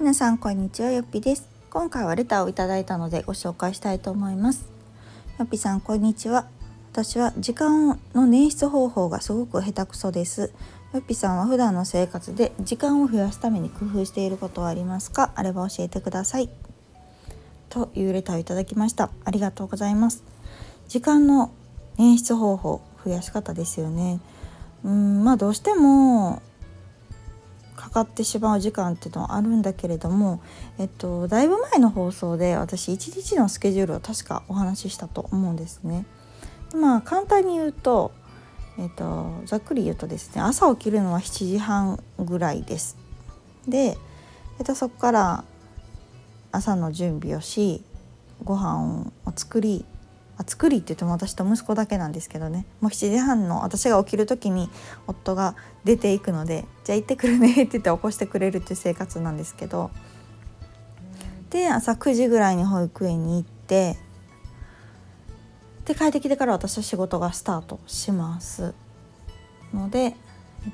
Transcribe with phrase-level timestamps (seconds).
[0.00, 0.92] 皆さんこんにちは。
[0.92, 1.48] よっぴです。
[1.70, 4.70] 今回はレターをいただいたのでご紹介したいと思います。
[5.40, 6.46] よっぴさんこんにちは。
[6.92, 10.52] 私は時間の捻出方法がすごく下手くそです。
[10.92, 15.32] よっぴさんは普段の生活で時間を増やすために工夫していることはありますか？
[15.34, 16.48] あれば教えてください。
[17.68, 19.10] というレターをいただきました。
[19.24, 20.22] ありがとうございます。
[20.86, 21.50] 時間の
[21.96, 24.20] 捻出方法増やし方ですよね。
[24.84, 26.40] うんまあどうしても
[27.88, 30.40] かかってしまう時間っていうのはあるんだけれども、
[30.78, 36.06] えっと、だいぶ前の放送で私一日のスケジュールを確かお話ししたと思うんですね。
[36.74, 38.12] まあ簡単に言うと、
[38.78, 42.96] えっと、ざっくり言うとですね朝起きるのは7時半ぐらいです。
[43.66, 43.96] で、
[44.58, 45.44] えっと、そこから
[46.52, 47.82] 朝の準備をし
[48.44, 49.84] ご飯を作り
[50.38, 52.64] あ作りって言っても私と息子だけなんですけどね。
[52.80, 54.70] もう7時半の私が起きる時に
[55.06, 59.90] 夫が出ていくので「じゃあ行ってくるね」って言って起こしてくれるっていう生活なんですけど。
[61.50, 63.96] で朝9時ぐらいに保育園に行って
[65.86, 68.74] で帰ってきてから私は仕事がスタートします
[69.72, 70.14] ので、えっ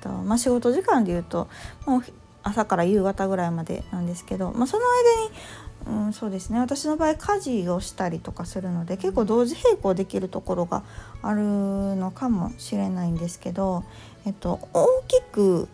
[0.00, 1.48] とまあ、仕事時間で言うと
[1.86, 2.04] もう
[2.42, 5.30] 朝から夕方ぐらいまでなんですけど、まあ、その間に
[5.88, 6.58] うん、そうですね。
[6.58, 10.82] 私の場合家事をしたりとかするので結構同時並行できるところが
[11.22, 11.40] ある
[11.96, 13.84] のかもしれないんですけど、
[14.26, 15.68] えっと、大きく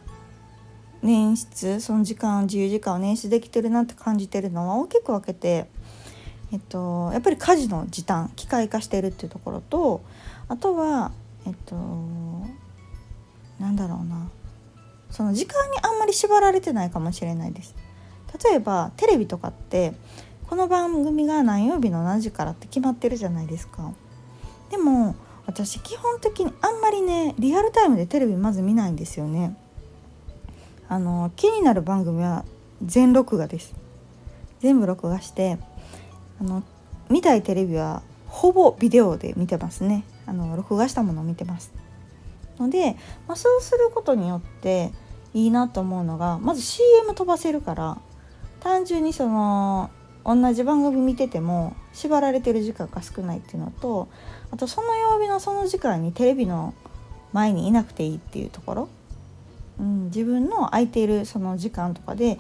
[1.03, 5.67] 捻出その時間自由時間を捻出できてるなって感じてるのは大きく分けて、
[6.53, 10.05] えっと、やっぱり家事の時短機械化してるっていうところと
[10.49, 11.11] あとは
[11.45, 11.75] えっと
[13.59, 14.31] なんだろうな。
[15.11, 17.77] その時間にあんまり縛られてないかもしれないです。
[18.43, 19.95] 例えばテレビとかって
[20.49, 23.93] この番組が何曜日の何時からって決まってるじゃないですか。
[24.71, 25.15] でも
[25.47, 29.57] 私基本的にあんまりねリアルタイムでテレビまず見ないんですよね。
[30.89, 32.45] あの気になる番組は
[32.85, 33.75] 全録画です。
[34.61, 35.59] 全部録画して
[36.41, 36.63] あの
[37.11, 40.05] 見たいテレビはほぼビデオで見てますね。
[40.27, 41.73] あの録画したものを見てます。
[42.59, 44.93] ので、まあ、そうすることによって
[45.33, 47.99] いいなと思うのがまず CM 飛ばせるから
[48.65, 49.91] 単純にその
[50.25, 54.09] 同じ番組見てても縛られてる時間が少ないっていうのと
[54.51, 56.73] あとその曜日のその時間にテレビの
[57.35, 58.89] 前にいなくていいっていうところ、
[59.79, 62.39] うん、自分の空いているその時間とかで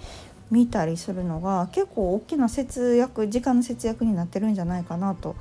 [0.51, 5.37] 見たりするのが結構大きな節約時間の節約になってるんじゃないかなと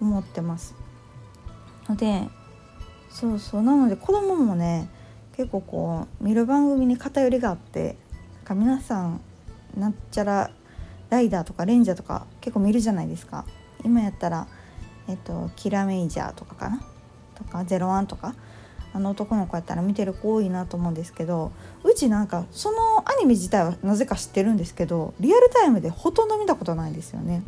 [0.00, 0.74] 思ってます。
[1.88, 2.28] ので
[3.08, 4.88] そうそうなので子供もね
[5.36, 7.96] 結構こう見る番組に偏りがあって
[8.44, 9.20] か皆さん
[9.76, 10.50] なんちゃら
[11.10, 13.44] ライダーとかレンジャーとか結構見るじゃないですか。
[13.84, 14.46] 今やったら
[15.08, 16.80] えっとキラメイジャーとかかな？
[17.34, 18.34] とかゼロワンとか？
[18.92, 21.50] あの男の子やったら見てる子多いなと思うんですけど
[21.82, 27.42] うちなんかそのアニメ自体はなぜか知ってるんですけどリアルタイムでほとんど見たことないんですよね。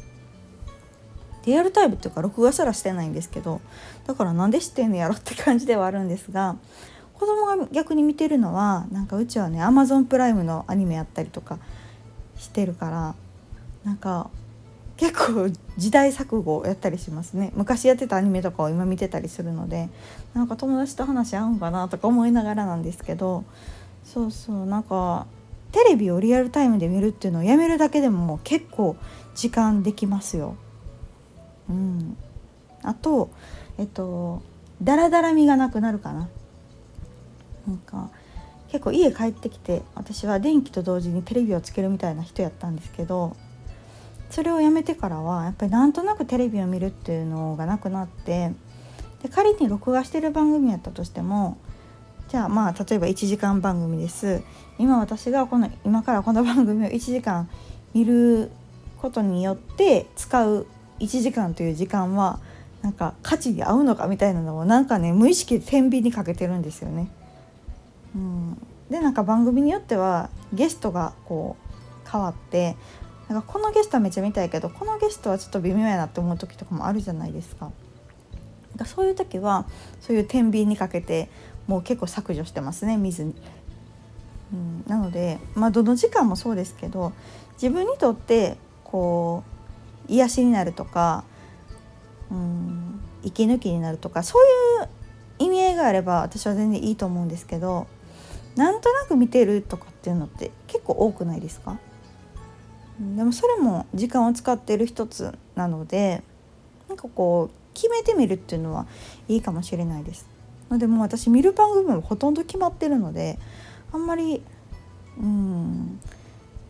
[1.44, 3.60] リアルタイムっていうか録画すらしてないんですけど
[4.08, 6.56] だからなんで知ってんのやろって感じではあるんですが
[7.14, 11.60] 子供が逆に見てるのはなんかうちはねアマゾンプライムのアニメやったりとか
[12.38, 13.14] してるから
[13.84, 14.30] なんか
[14.96, 19.88] 結構時代錯誤やったりしますね昔やってたアニメとかを今見てたりするので
[20.34, 23.44] なんか友達と話合うんかなとか思いながらなんですけど
[24.04, 25.26] そうそうなんか
[25.72, 28.96] テレビをリアルタイムで見るっていうのをやめるだけでももう結構
[29.34, 30.56] 時間できますよ。
[31.68, 32.16] うん、
[32.82, 33.28] あと
[33.76, 34.40] えっと
[34.82, 36.28] ダラダラみがなくなるかな。
[37.66, 38.10] なんか
[38.70, 43.36] 結構家帰ってきて私は電気と同時にテレビをつけるみたいな人やったんですけど
[44.30, 48.52] それをやめてからはやっぱりなんとなくテレビを見るっていうのがなくなって
[49.22, 51.58] で仮に録画してる番組やったとしても
[52.28, 54.42] じゃあまあ例えば1時間番組です
[54.78, 57.48] 今私がこの今からこの番組を1時間
[57.94, 58.50] 見る
[58.98, 60.66] ことによって使う
[60.98, 62.40] 1時間という時間は
[62.82, 67.08] なんか価値に合うのかみたいなのをなんかね無意識で天秤にかけてるんですよね。
[68.16, 68.58] うん、
[68.90, 72.76] でなんか番組によってはゲストがこう変わって
[73.28, 77.70] なんかこのゲストはめっちゃ見たいけどこのゲストはちょっと微妙やなって思う時とかもあるじゃないですか。
[78.76, 79.66] だそういう時は
[80.00, 81.28] そういう天秤にかけて
[81.66, 83.34] もう結構削除してますね見ずに。
[84.52, 87.12] うん、なので、まあ、どの時間もそうですけど
[87.54, 89.42] 自分にとってこ
[90.08, 91.24] う癒しになるとか、
[92.30, 94.88] うん、息抜きになるとかそういう
[95.38, 97.88] 意味合いがあれば私は全然いいと思うんですけど
[98.56, 101.78] なんとなく見てるとかっていうのって結構多くないですか？
[102.98, 106.22] でもそれも時間を使ってる一つなので
[106.88, 108.86] なんかこう決めてみるっていうのは
[109.28, 110.26] いいかもしれないです。
[110.70, 113.38] でも私見る番組もほとんど決まってるので
[113.92, 114.42] あんまり
[115.18, 116.00] うん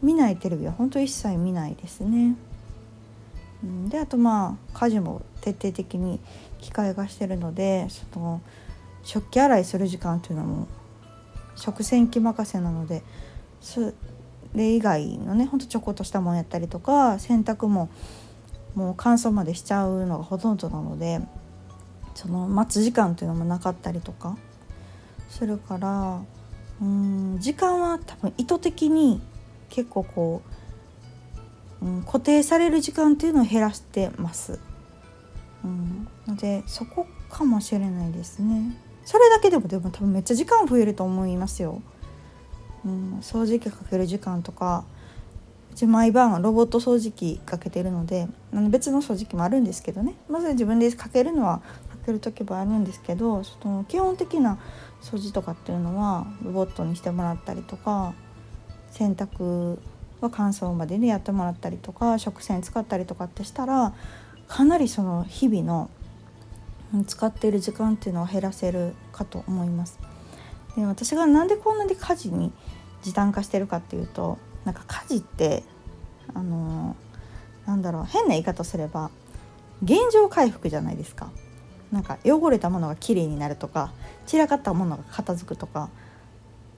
[0.03, 2.35] 見ないテレビは本当一切見ないですね。
[3.89, 6.21] であとまあ家事も徹底的に
[6.61, 8.41] 機械化してるのでその
[9.03, 10.67] 食器洗いする時間っていうのも
[11.57, 13.03] 食洗機任せなので
[13.61, 13.93] そ
[14.55, 17.89] れ以外のねほんとちょこっとしたもんやったりとか洗濯も
[18.75, 21.21] もう乾燥までしちゃうのがほとんどなので
[22.15, 24.37] その待つ時間っていうのもなかったりとか
[25.29, 26.23] するから
[26.81, 29.21] うん時間は多分意図的に
[29.69, 30.43] 結構こ
[31.83, 34.61] う、うん、固定される時間っていうのを減らしてます。
[35.65, 38.77] うん、のでそこかもしれないですね。
[39.07, 41.81] それだけでもでも多分めっちゃ時間増えると思いますよ。
[42.85, 44.85] うん、掃除機かける時間とか
[45.73, 48.29] うち毎晩ロボット掃除機かけてるので
[48.71, 51.59] 別の掃除機もあるんですけどねまず自分でかけるのは
[51.91, 54.59] かける時もあるんですけどその基本的な
[55.03, 58.15] 掃除とかっていうのはロボットにしてもらったりとか
[58.91, 59.79] 洗濯
[60.21, 63.95] は乾燥までにやってもらったりとか食洗使ったりとかってしたら
[64.49, 65.91] かなりその日々の
[67.07, 69.99] 使っている時間っていうのを減らせるかと思います。
[70.77, 72.53] で私がなんでこんなに家事に
[73.03, 75.63] 時短化してるかっていうとなんか家事って
[76.35, 76.97] あの
[77.67, 79.11] なんだろう変な言い方すれば
[79.83, 81.31] 現状回復じゃないですか。
[81.93, 83.93] なんか汚れたものがきれいになるとか
[84.27, 85.89] 散らかったものが片付くとか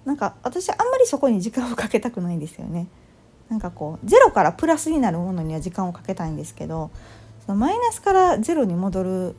[0.04, 2.88] なんか私あんまりそこに時間をかけたくないんですよね。
[3.48, 6.90] なんかこうゼロからプラスになるものには時間をかけたいんですけど
[7.46, 9.34] そのマイナスからゼロに戻る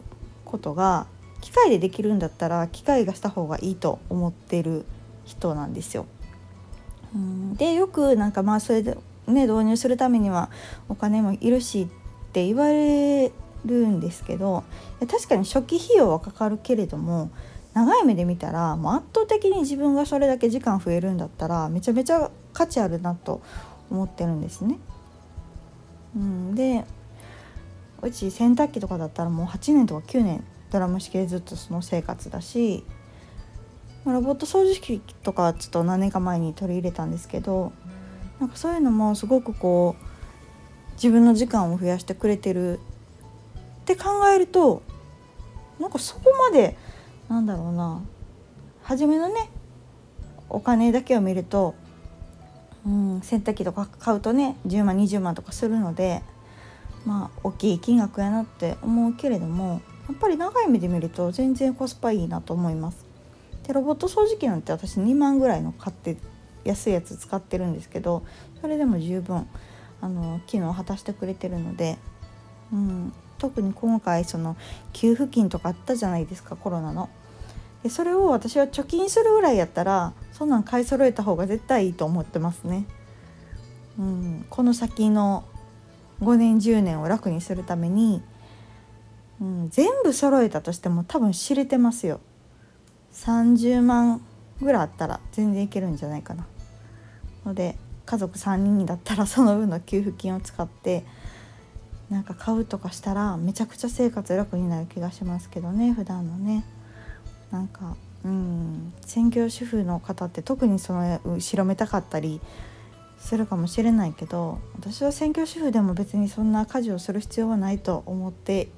[0.50, 1.07] ことが
[1.42, 4.86] 機械でできるんだったら機械がした方がいいと思ってる
[5.25, 6.06] 人なんですよ。
[7.13, 8.98] うんでよくなんかまあそれで
[9.28, 10.50] ね導入するためには
[10.90, 13.31] お金もいるしって言われ
[13.66, 14.63] るんですけど
[15.00, 17.31] 確かに初期費用はかかるけれども
[17.74, 23.42] 長い目で見たらもう圧倒的に自分がそれだけ時間増えるんだったらめちゃめちゃ価値あるなと
[23.90, 24.78] 思ってるんですね。
[26.16, 26.86] うん、で
[28.01, 32.84] うち洗濯機とかだったらもう8年とか9年ドラム式でずっとその生活だし
[34.06, 37.72] ロボット掃除機とかちょっと何年か前に取り入れたんですけど
[38.40, 42.80] なんかそういうのもすごくこう自分の時間を増やしてくれてる
[43.81, 44.81] って考えると
[45.80, 46.78] なんかそこまで
[47.30, 48.01] なんだろうな。
[48.84, 49.51] 初めのね
[50.50, 51.75] お金だけを見ると、
[52.86, 56.24] うん、洗濯機とか買うとね10万20万とかするので
[57.06, 63.06] まあ大きい金額やなって思うけれどもやっぱり長い目で見ると全然コスパいいなと思います。
[63.68, 66.18] でロボット掃除機なんて私2万ぐらいの買って
[66.63, 68.24] 安いやつ使ってるんですけど
[68.62, 69.48] それでも十分
[70.01, 71.98] あの機能を果たしてくれてるので、
[72.74, 74.56] うん、特に今回その
[74.94, 77.10] 給付金とかあったじゃないですかコロナの。
[77.84, 82.86] でそれを私は貯金するぐらいやったらそんなん買い揃えた方が絶対いいと思ってますね。
[83.98, 85.44] うん、この先の
[86.21, 88.21] 5年10年を楽にするために、
[89.42, 92.19] うん、全部揃えたとしても多分知れてますよ。
[93.13, 94.21] 30万
[94.62, 96.45] ぐらいあったら全然いけるんじゃないかな。
[97.45, 101.06] ので家族3人だったらその分の給付金を使って
[102.10, 106.63] なんか買うとかしたらめちゃくちゃ生活楽になる気がしますけどね普段のね。
[107.51, 107.95] なんか
[108.25, 112.41] うん専業主婦の方って特にその後ろめたかったり
[113.19, 118.69] するかもしれないけど私は専業主婦でも別にそんな家事をする必要はないと思って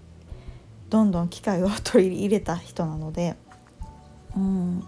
[0.89, 3.36] どんどん機械を取り入れた人なので
[4.36, 4.83] うん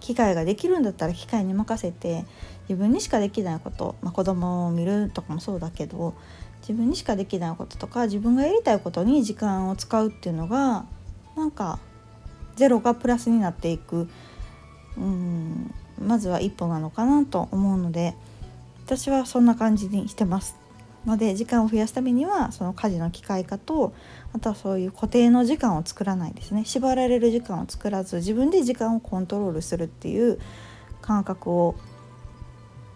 [0.00, 2.24] 機械ができるんだったら機械に任せて
[2.68, 6.14] 自分にしかできないこと、まあ、子供を見るとかもそうだけど
[6.60, 10.86] 自分にしかできないこととか自分がやりたいことに時間を使うっていうのが
[11.36, 11.78] なんか
[12.56, 14.08] ゼロがプラスになっていく
[14.96, 18.14] うんまずは一歩なのかなと思うので
[18.96, 20.56] 私はそんな感じにしてます。
[21.06, 23.92] ので時間を増やすためにはその家事の機械化と
[24.32, 30.38] あとはそういう固定の時間を作らないですね縛られる時間を作らず自分で時間をコントロールするっていう
[31.00, 31.74] 感覚を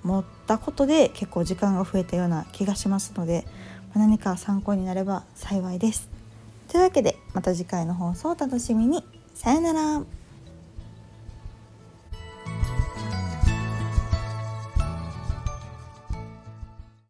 [0.04, 3.44] 持ったことで結構時間が増えたような気がしますので
[3.92, 6.08] 何か参考になれば幸いです。
[6.68, 9.02] というわけでまた次回の放送をお楽しみに。
[9.34, 10.25] さよなら。